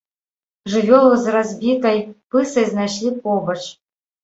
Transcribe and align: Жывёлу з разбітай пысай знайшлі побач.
Жывёлу 0.71 1.11
з 1.25 1.35
разбітай 1.35 1.97
пысай 2.29 2.69
знайшлі 2.73 3.15
побач. 3.29 3.61